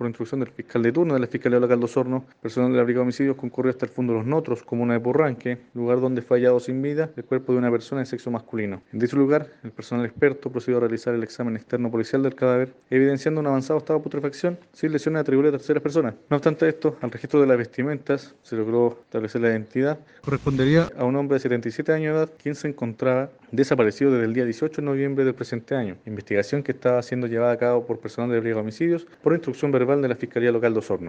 [0.00, 2.84] por instrucción del fiscal de turno de la Fiscalía Local de Osorno, personal de la
[2.84, 6.22] Brigada de Homicidios concurrió hasta el fondo de Los Notros, comuna de Porranque, lugar donde
[6.22, 8.80] fue hallado sin vida el cuerpo de una persona de sexo masculino.
[8.94, 12.72] En dicho lugar, el personal experto procedió a realizar el examen externo policial del cadáver,
[12.88, 16.14] evidenciando un avanzado estado de putrefacción sin lesiones atribuibles a terceras personas.
[16.30, 19.98] No obstante esto, al registro de las vestimentas se logró establecer la identidad.
[20.22, 24.34] Correspondería a un hombre de 77 años de edad, quien se encontraba desaparecido desde el
[24.34, 25.96] día 18 de noviembre del presente año.
[26.06, 30.02] Investigación que estaba siendo llevada a cabo por personal de Brigada Homicidios por instrucción verbal
[30.02, 31.08] de la Fiscalía Local de Osorno.